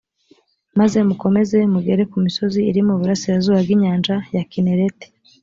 maze 0.79 0.97
mukomeze 1.07 1.57
mugere 1.73 2.01
ku 2.11 2.17
misozi 2.25 2.59
iri 2.69 2.81
mu 2.87 2.93
burasirazuba 2.99 3.59
bw’inyanja 3.65 4.15
ya 4.35 4.43
kinereti, 4.51 5.07